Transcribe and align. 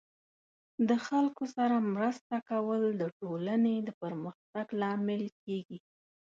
د 0.89 0.91
خلکو 1.07 1.43
سره 1.55 1.75
مرسته 1.93 2.35
کول 2.49 2.81
د 3.01 3.03
ټولنې 3.19 3.75
د 3.87 3.89
پرمختګ 4.01 4.65
لامل 4.81 5.23
کیږي. 5.43 5.77